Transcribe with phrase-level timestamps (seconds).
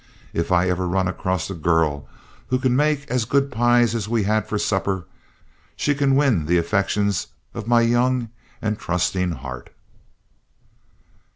[0.33, 2.07] If ever I run across a girl
[2.47, 5.05] who can make as good pies as we had for supper,
[5.75, 8.29] she can win the affections of my young
[8.63, 9.69] and trusting heart."